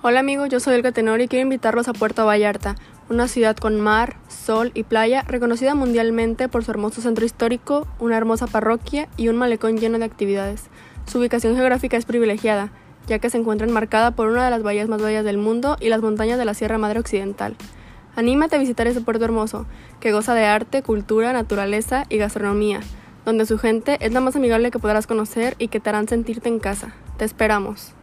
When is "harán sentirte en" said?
25.88-26.60